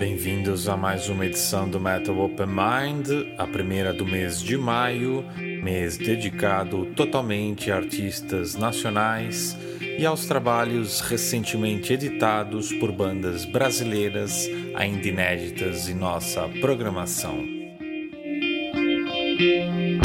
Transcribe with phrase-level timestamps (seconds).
[0.00, 3.08] Bem-vindos a mais uma edição do Metal Open Mind,
[3.38, 5.24] a primeira do mês de maio,
[5.62, 15.06] mês dedicado totalmente a artistas nacionais e aos trabalhos recentemente editados por bandas brasileiras ainda
[15.06, 17.46] inéditas em nossa programação.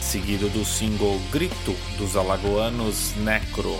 [0.00, 3.74] seguido do single Grito dos alagoanos Necro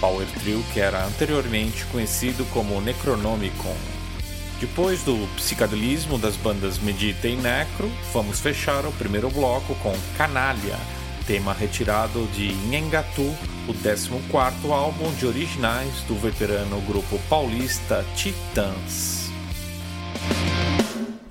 [0.00, 3.76] power trio que era anteriormente conhecido como Necronomicon.
[4.58, 10.78] Depois do psicadelismo das bandas Medita e Necro, vamos fechar o primeiro bloco com Canalha,
[11.26, 13.34] tema retirado de Nhengatu,
[13.68, 19.30] o 14º álbum de originais do veterano grupo paulista Titãs.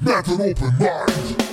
[0.01, 1.48] Metal Open Mind.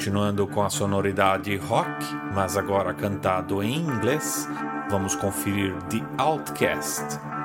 [0.00, 2.02] Continuando com a sonoridade rock,
[2.34, 4.48] mas agora cantado em inglês,
[4.88, 7.04] vamos conferir The Outcast,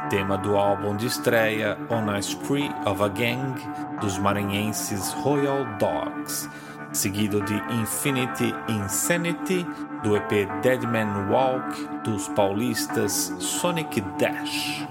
[0.09, 3.61] tema do álbum de estreia On a Spree of a Gang
[3.99, 6.49] dos maranhenses Royal Dogs,
[6.93, 9.67] seguido de Infinity Insanity
[10.01, 14.87] do EP Deadman Walk dos paulistas Sonic Dash.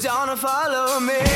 [0.00, 1.29] Don't follow me,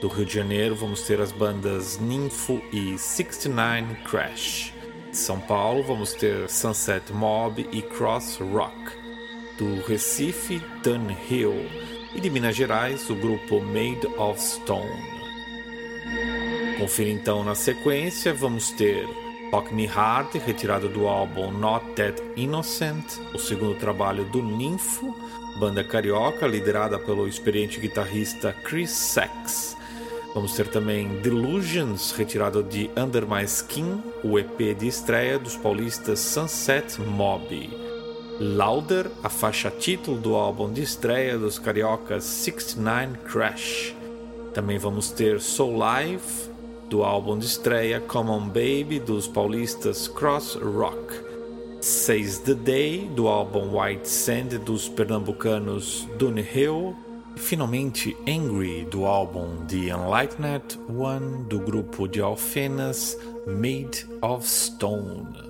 [0.00, 4.72] Do Rio de Janeiro vamos ter as bandas Ninfo e 69 Crash.
[5.10, 8.99] De São Paulo vamos ter Sunset Mob e Cross Rock
[9.60, 10.62] do Recife
[11.28, 11.54] Hill
[12.14, 14.88] e de Minas Gerais o grupo Made of Stone.
[16.78, 19.06] Confira então na sequência, vamos ter
[19.52, 25.14] Rock Me Hard, retirado do álbum Not That Innocent, o segundo trabalho do Ninfo,
[25.58, 29.76] banda carioca liderada pelo experiente guitarrista Chris Sachs.
[30.34, 36.18] Vamos ter também Delusions, retirado de Under My Skin, o EP de estreia dos paulistas
[36.18, 37.89] Sunset Mob.
[38.42, 43.94] Louder, a faixa título do álbum de estreia dos cariocas 69 Crash.
[44.54, 46.48] Também vamos ter Soul Life,
[46.88, 51.14] do álbum de estreia Common Baby dos paulistas Cross Rock.
[51.82, 56.96] Says the Day, do álbum White Sand dos pernambucanos Dune Hill.
[57.36, 65.49] E finalmente Angry, do álbum The Enlightened One do grupo de Alfenas Made of Stone.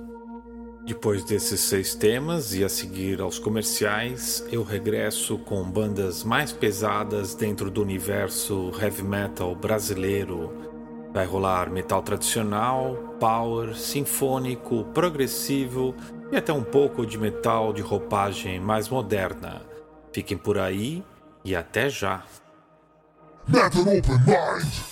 [0.90, 7.32] Depois desses seis temas e a seguir aos comerciais, eu regresso com bandas mais pesadas
[7.32, 10.52] dentro do universo heavy metal brasileiro.
[11.14, 15.94] Vai rolar metal tradicional, power, sinfônico, progressivo
[16.32, 19.62] e até um pouco de metal de roupagem mais moderna.
[20.12, 21.04] Fiquem por aí
[21.44, 22.24] e até já!
[23.46, 24.89] Metal Open Mind!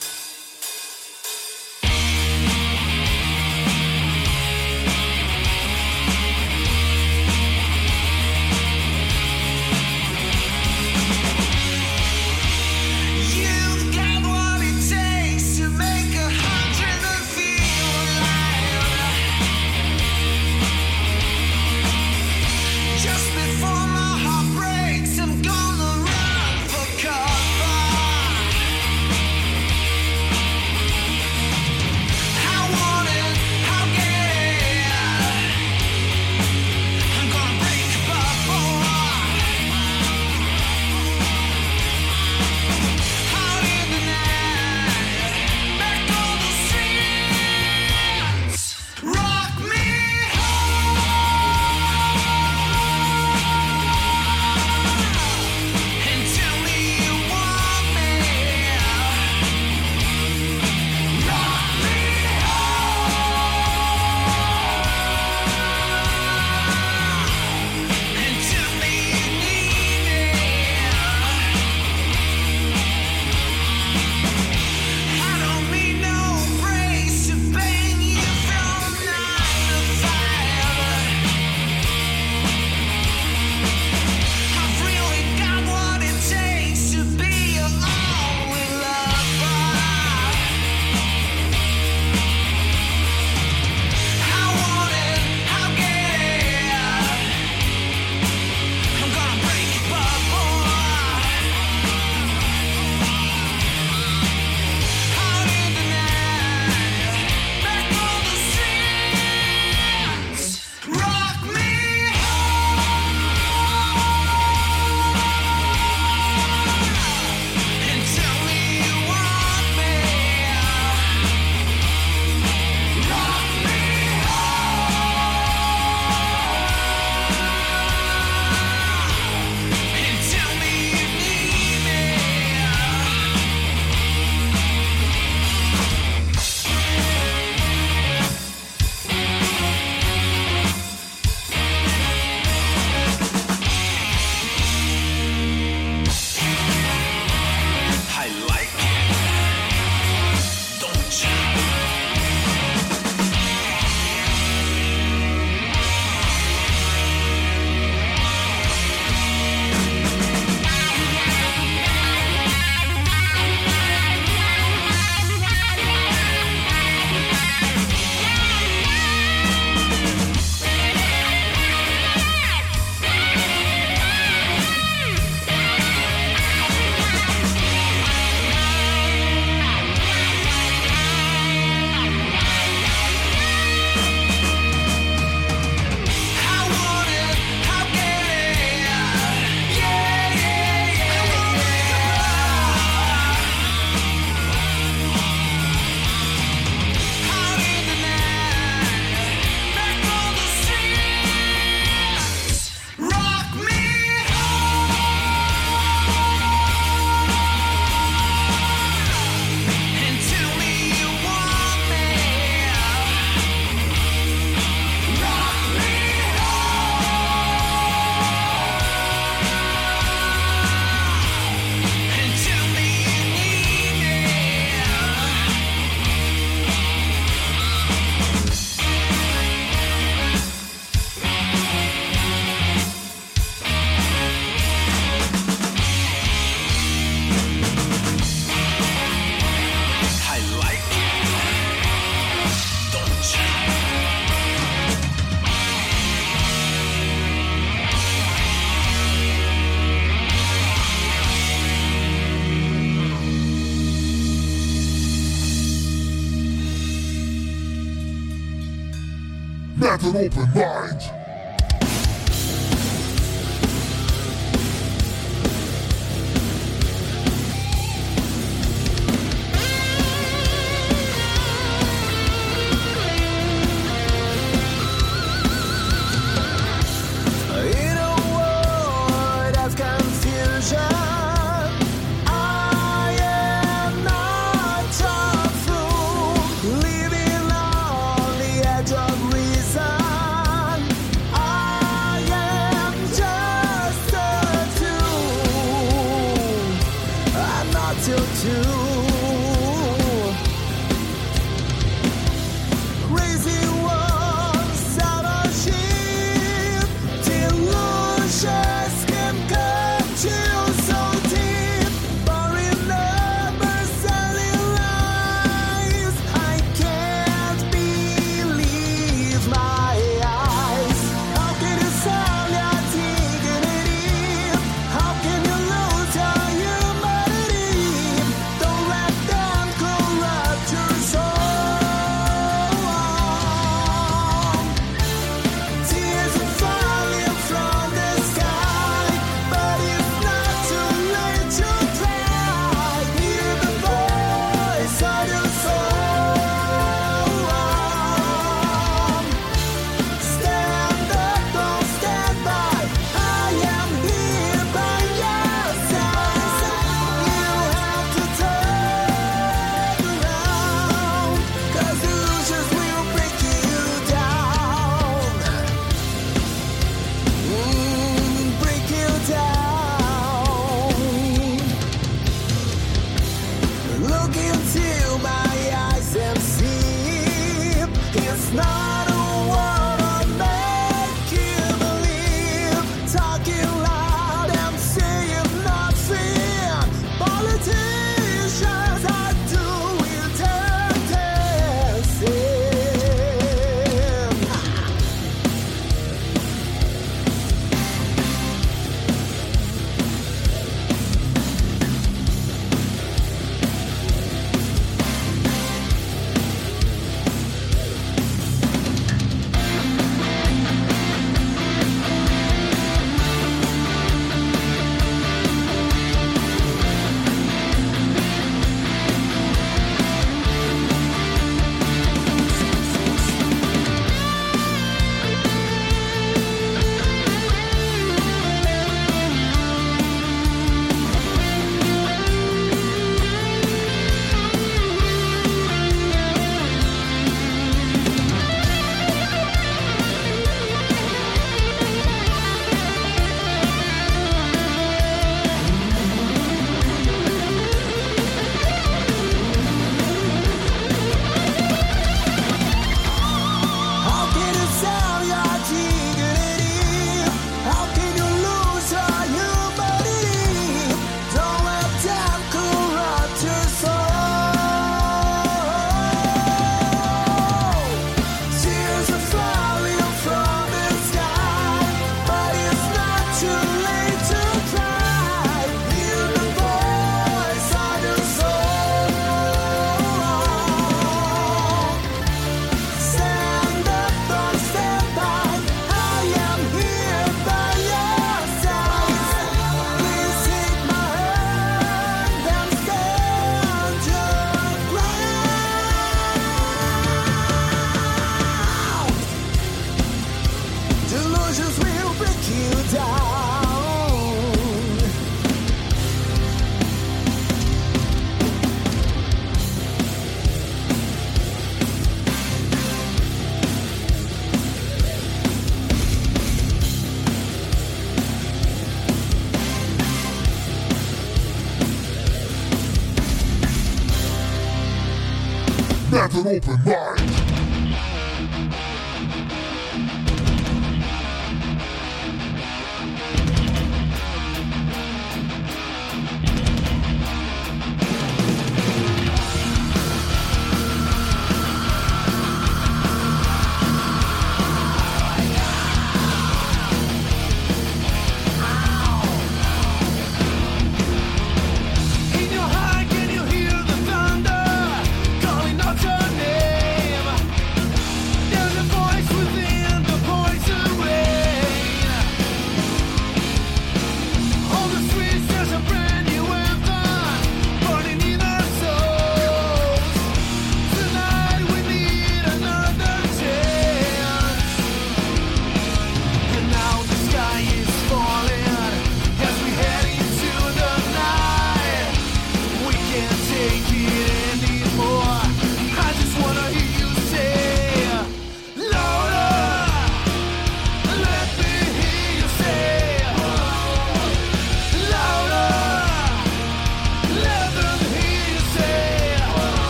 [260.05, 261.18] An open mind.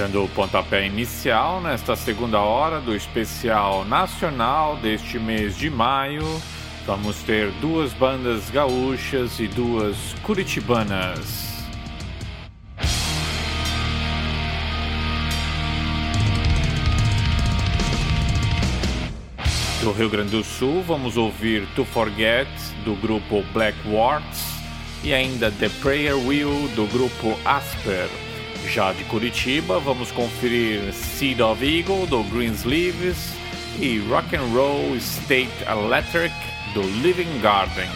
[0.00, 6.24] Dando o pontapé inicial nesta segunda hora do especial nacional deste mês de maio,
[6.86, 11.66] vamos ter duas bandas gaúchas e duas curitibanas.
[19.82, 22.48] Do Rio Grande do Sul, vamos ouvir To Forget,
[22.86, 24.46] do grupo Black Warts,
[25.04, 28.29] e ainda The Prayer Wheel, do grupo Asper.
[28.66, 33.32] Já de Curitiba, vamos conferir Seed of Eagle, do Greensleeves,
[33.78, 36.34] e Rock and Roll State Electric,
[36.74, 37.88] do Living Garden.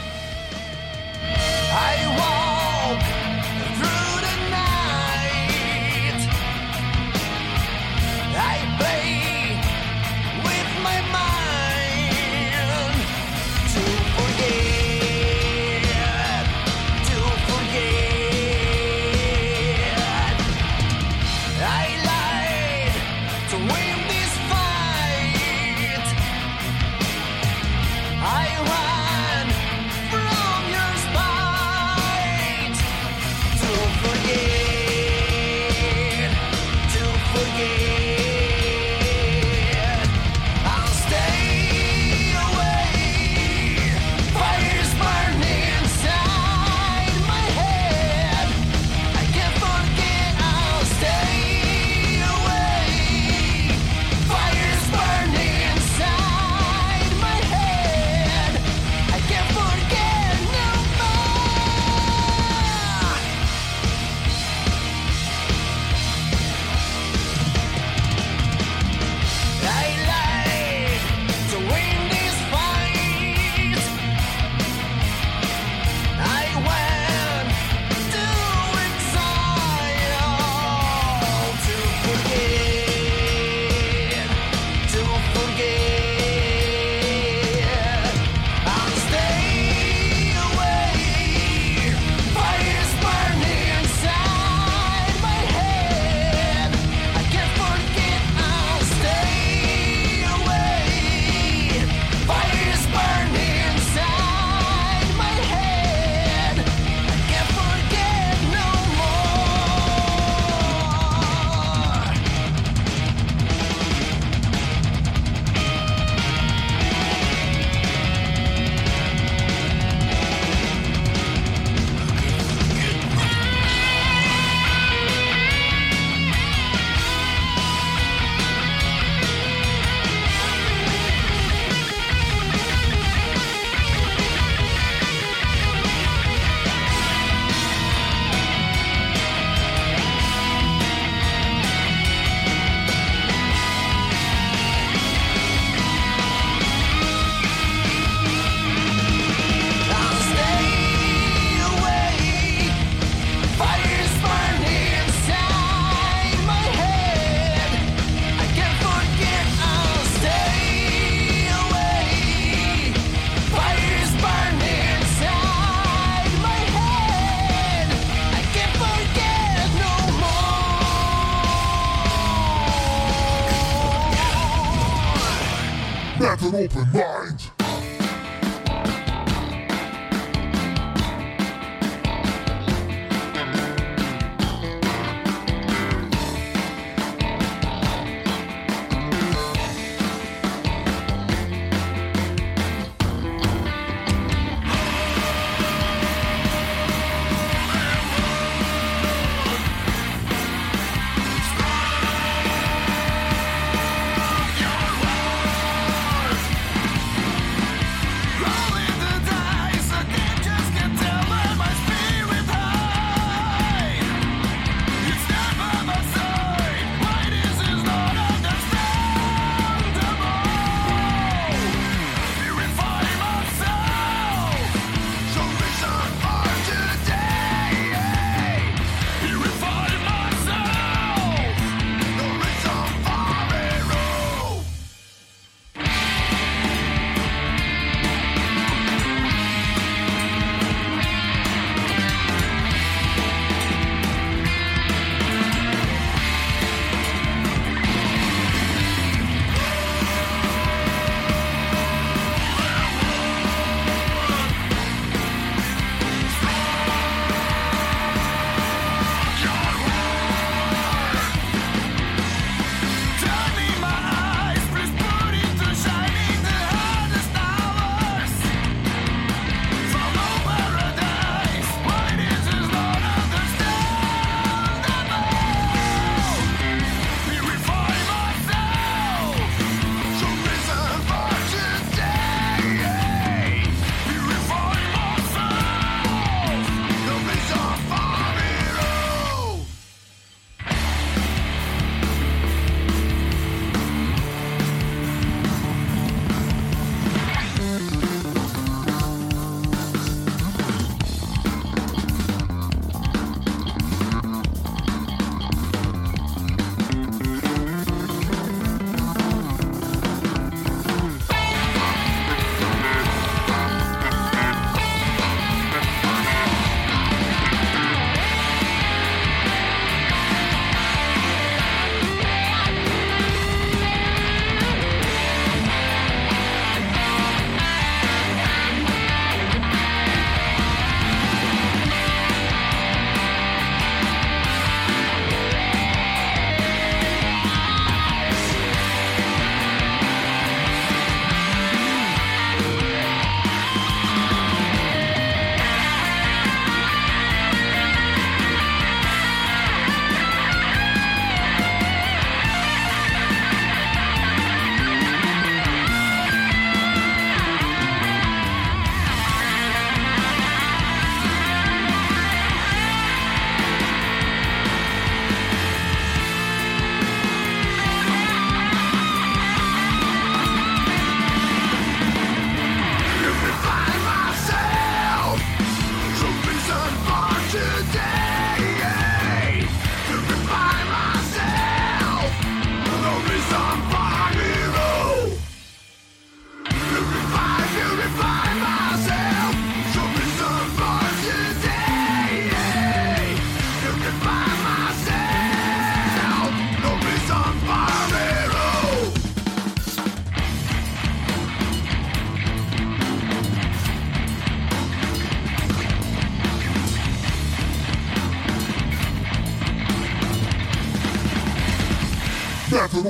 [176.55, 177.53] Open mind.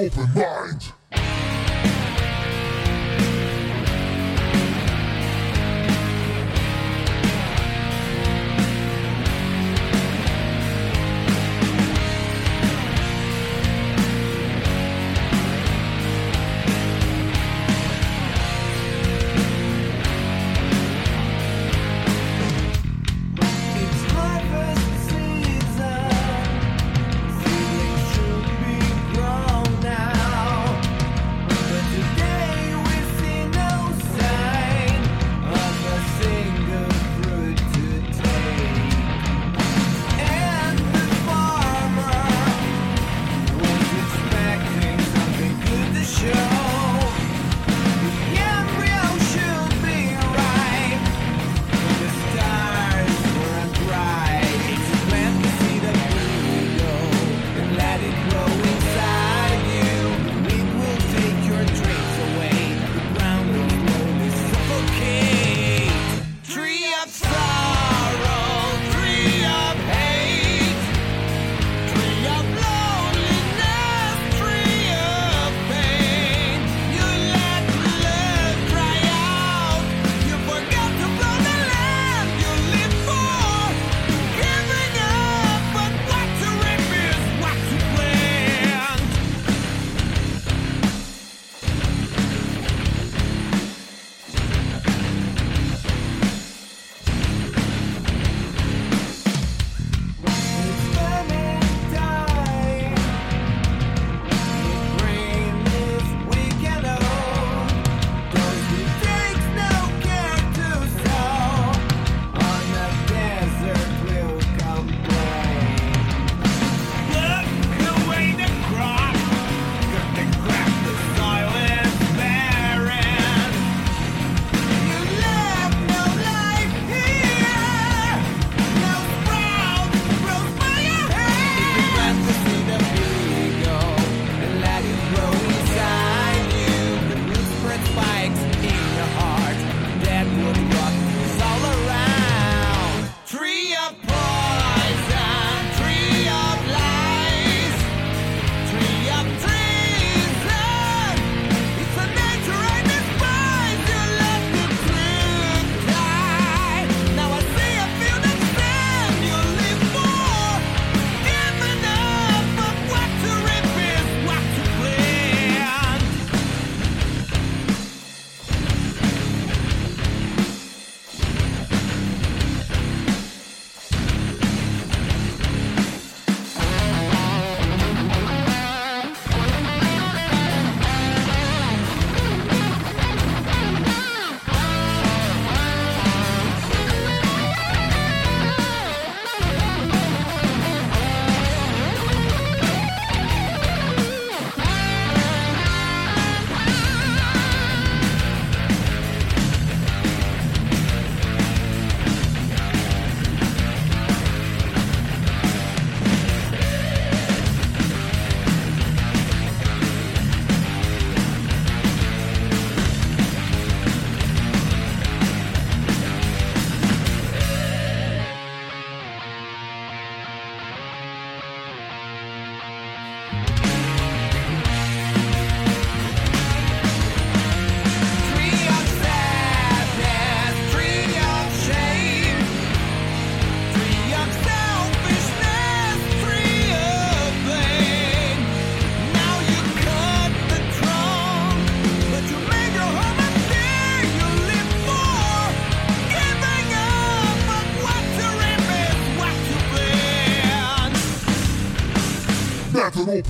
[0.05, 0.53] ได้ผลว่า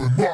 [0.00, 0.33] open mind.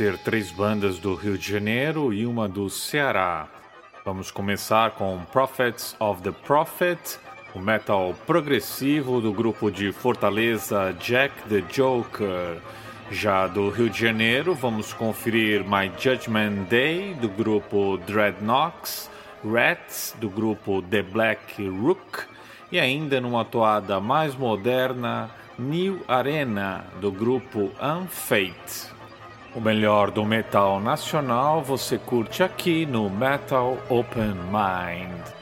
[0.00, 3.46] ter três bandas do Rio de Janeiro e uma do Ceará.
[4.02, 7.18] Vamos começar com Prophets of the Prophet,
[7.54, 12.62] o metal progressivo do grupo de Fortaleza Jack the Joker.
[13.10, 19.10] Já do Rio de Janeiro, vamos conferir My Judgment Day, do grupo Dreadnoks,
[19.44, 22.20] Rats, do grupo The Black Rook,
[22.72, 25.28] e ainda numa toada mais moderna,
[25.58, 28.98] New Arena, do grupo Unfate.
[29.52, 35.39] O melhor do metal nacional você curte aqui no Metal Open Mind.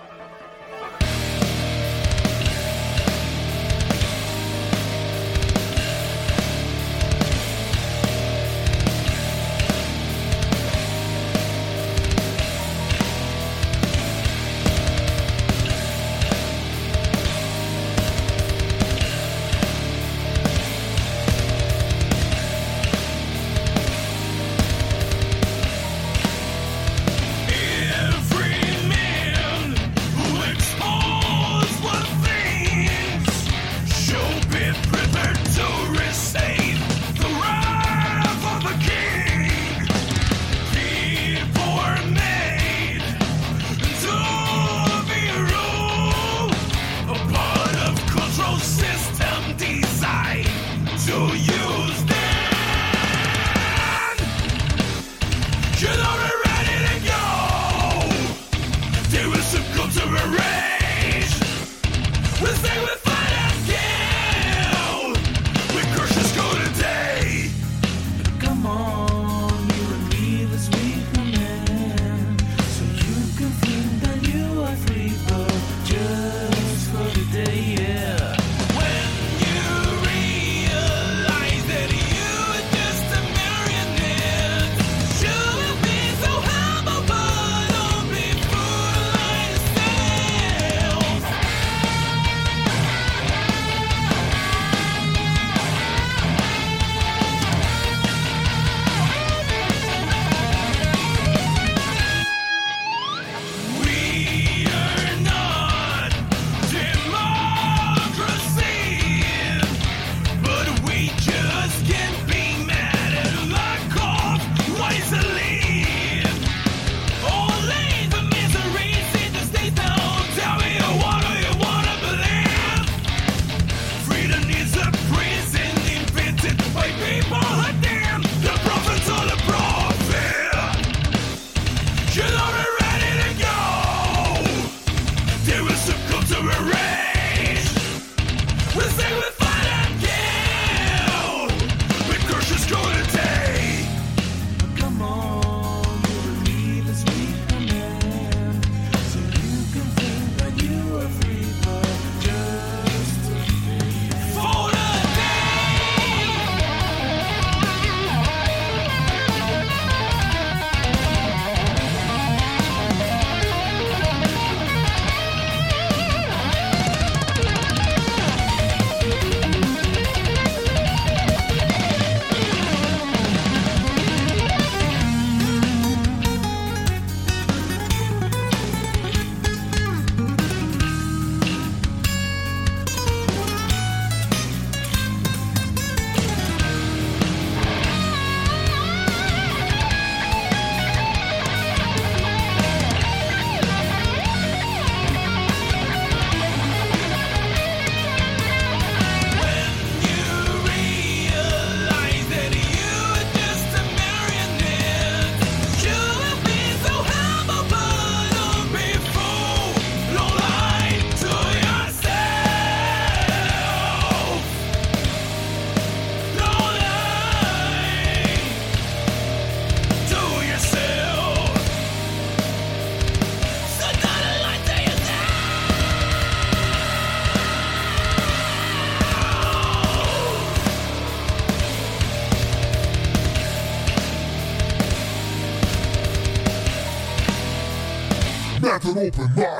[238.88, 239.57] Let an open mind.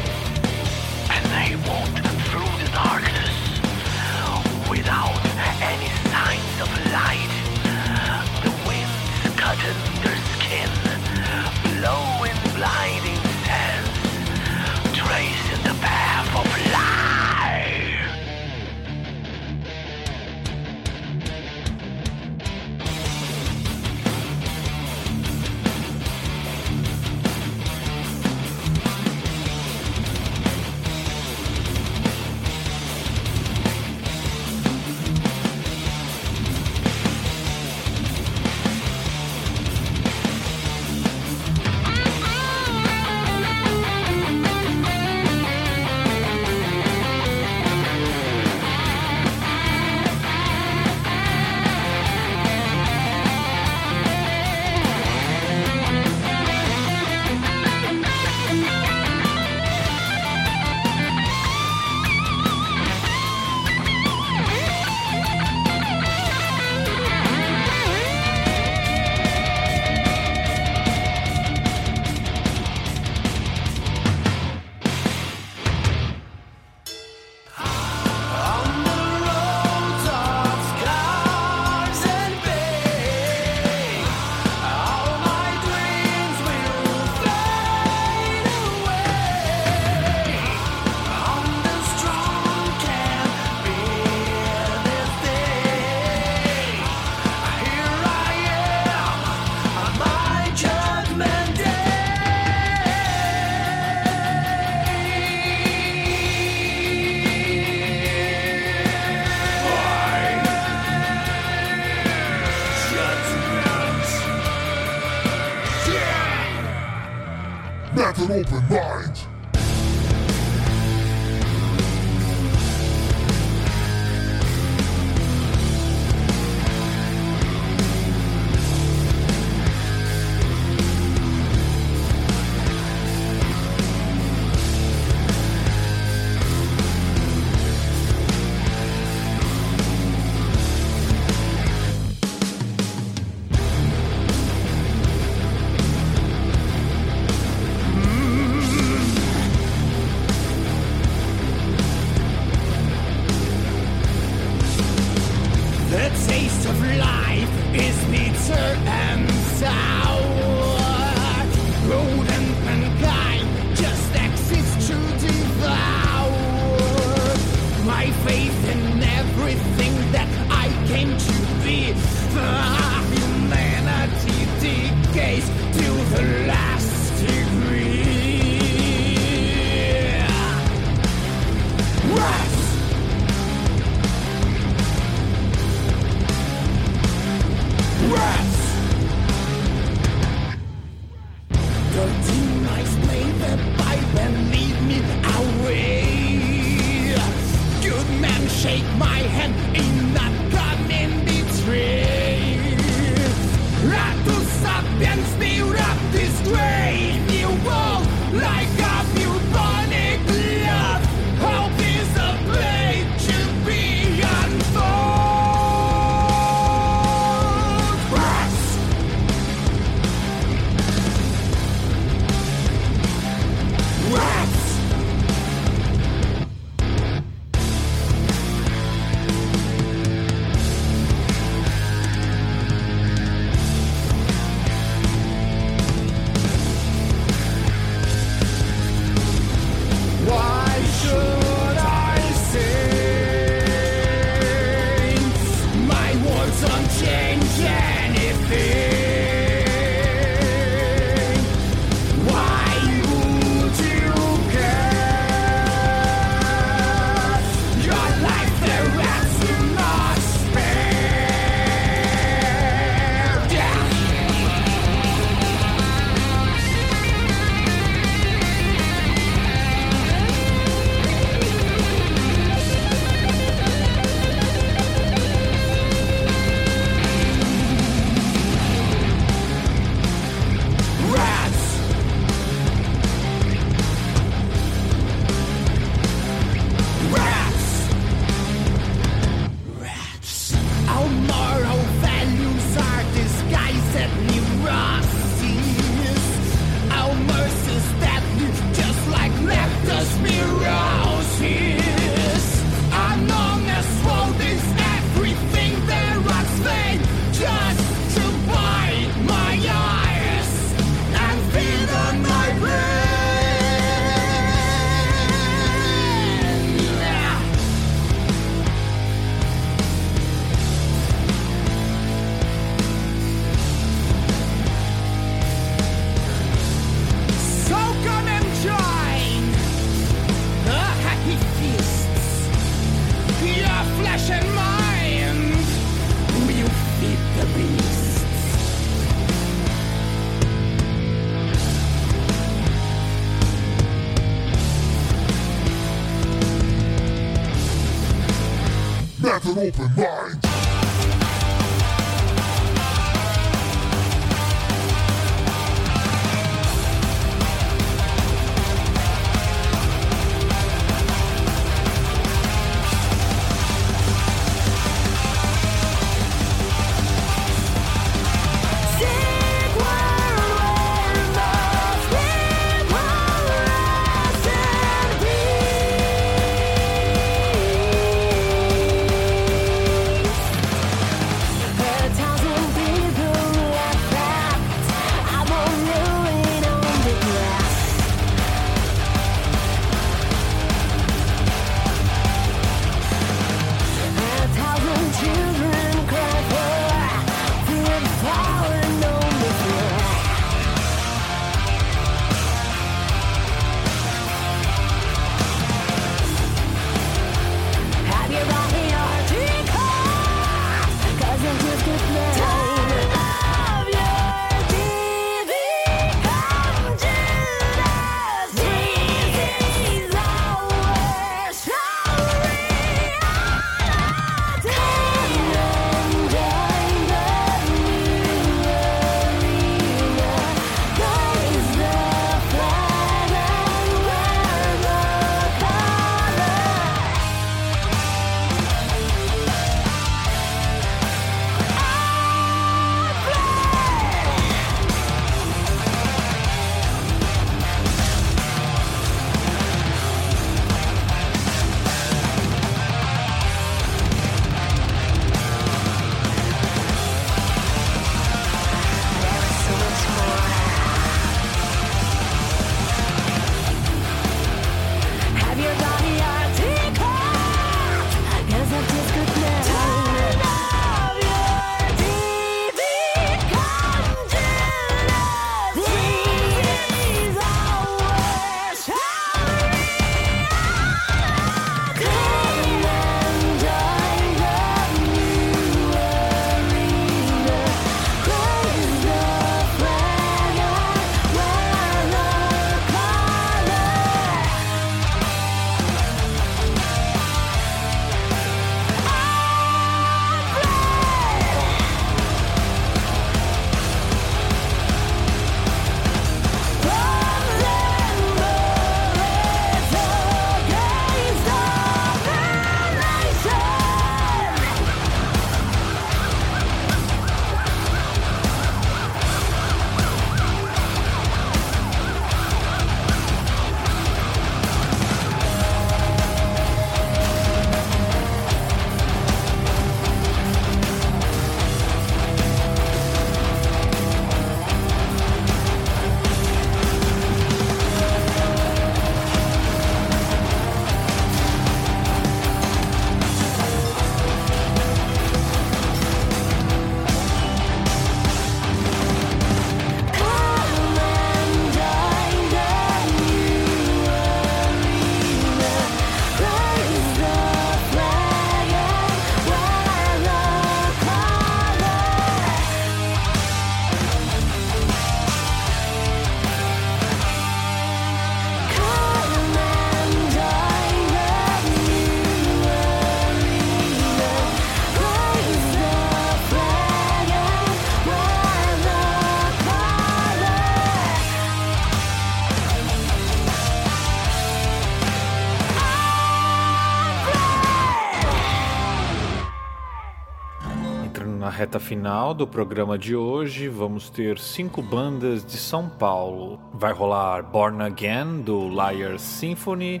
[591.74, 596.60] Reta final do programa de hoje, vamos ter cinco bandas de São Paulo.
[596.72, 600.00] Vai rolar Born Again, do Liar Symphony,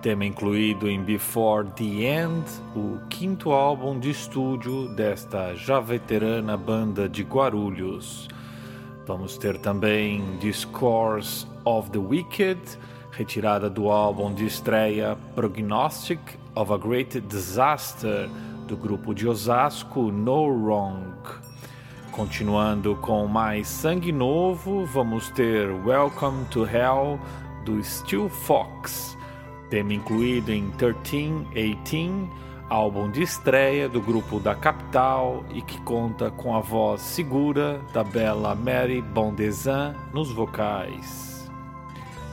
[0.00, 2.44] tema incluído em Before the End,
[2.74, 8.28] o quinto álbum de estúdio desta já veterana banda de Guarulhos.
[9.06, 12.60] Vamos ter também Discourse of the Wicked,
[13.10, 16.20] retirada do álbum de estreia Prognostic
[16.54, 18.30] of a Great Disaster,
[18.66, 21.12] do grupo de Osasco No Wrong.
[22.10, 27.18] Continuando com mais sangue novo, vamos ter Welcome to Hell
[27.64, 29.16] do Steel Fox,
[29.70, 32.30] tema incluído em 1318,
[32.68, 38.04] álbum de estreia do grupo da capital e que conta com a voz segura da
[38.04, 41.50] bela Mary Bondesan nos vocais.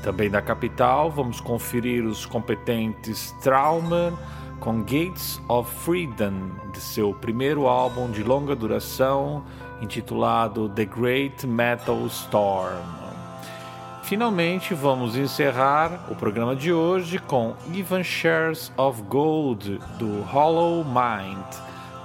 [0.03, 4.17] Também da capital, vamos conferir os competentes Trauma
[4.59, 9.43] com Gates of Freedom, de seu primeiro álbum de longa duração,
[9.81, 12.83] intitulado The Great Metal Storm.
[14.03, 21.45] Finalmente, vamos encerrar o programa de hoje com Even Shares of Gold, do Hollow Mind,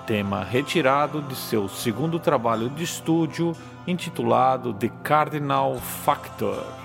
[0.07, 3.53] tema retirado de seu segundo trabalho de estúdio,
[3.87, 6.84] intitulado The Cardinal Factor.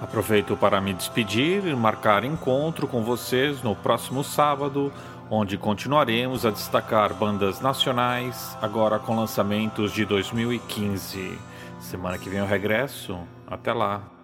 [0.00, 4.90] Aproveito para me despedir e marcar encontro com vocês no próximo sábado,
[5.30, 11.38] onde continuaremos a destacar bandas nacionais, agora com lançamentos de 2015.
[11.78, 13.18] Semana que vem eu regresso.
[13.46, 14.19] Até lá.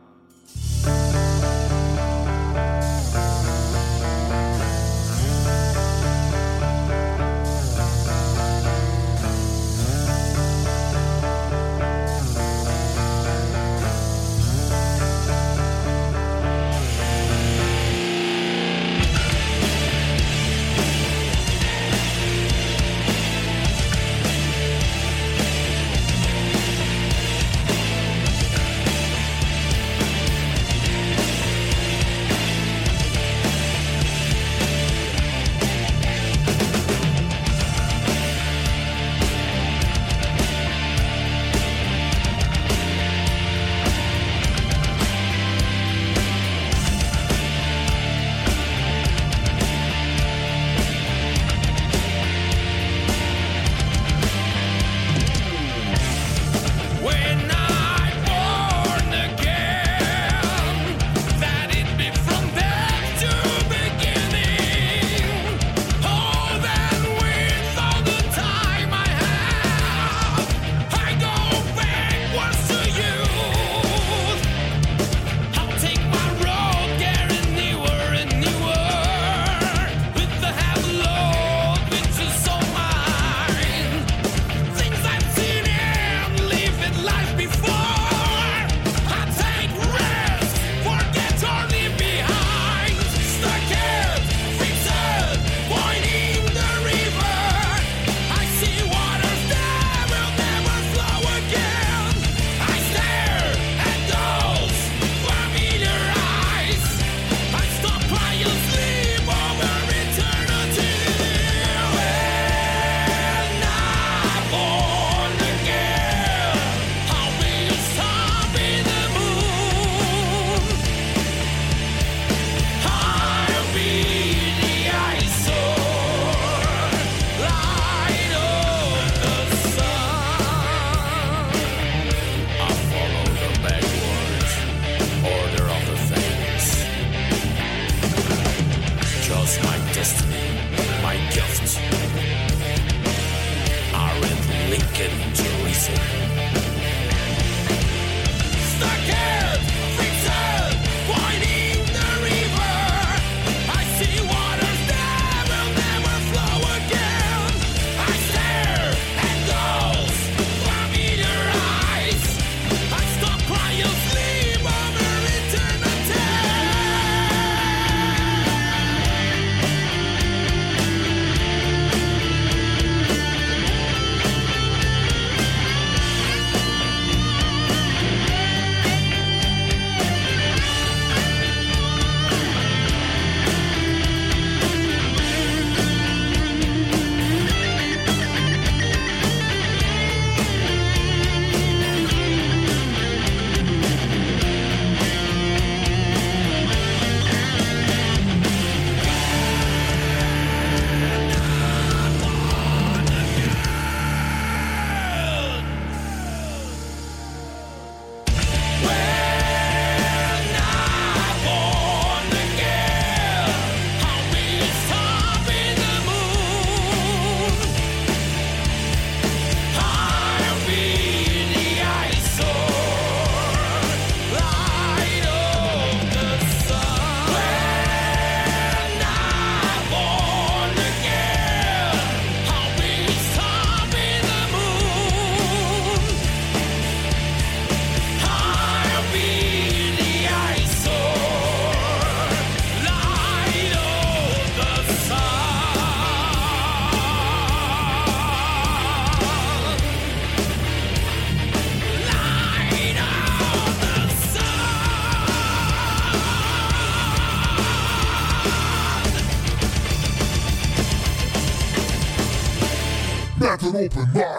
[263.72, 264.35] Met an open mind.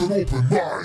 [0.00, 0.75] An open mind.